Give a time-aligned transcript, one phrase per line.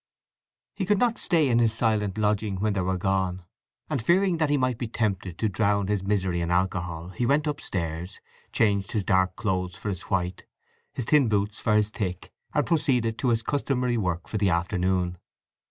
[0.73, 3.43] He could not stay in his silent lodging when they were gone,
[3.87, 7.45] and fearing that he might be tempted to drown his misery in alcohol he went
[7.45, 8.19] upstairs,
[8.51, 10.47] changed his dark clothes for his white,
[10.91, 15.19] his thin boots for his thick, and proceeded to his customary work for the afternoon.